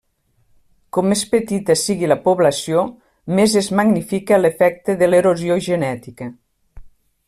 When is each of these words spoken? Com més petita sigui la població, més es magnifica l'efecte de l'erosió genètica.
Com 0.95 1.07
més 1.11 1.21
petita 1.33 1.75
sigui 1.81 2.09
la 2.13 2.17
població, 2.23 2.87
més 3.41 3.55
es 3.63 3.71
magnifica 3.83 4.43
l'efecte 4.43 5.01
de 5.03 5.13
l'erosió 5.15 5.63
genètica. 5.71 6.33